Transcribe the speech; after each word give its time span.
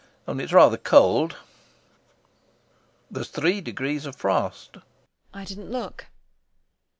Only 0.27 0.45
it's 0.45 0.51
rather 0.51 0.77
cold.... 0.77 1.35
There's 3.11 3.27
three 3.29 3.61
degrees 3.61 4.07
of 4.07 4.15
frost. 4.15 4.77
VARYA. 4.77 4.83
I 5.31 5.45
didn't 5.45 5.69
look. 5.69 6.07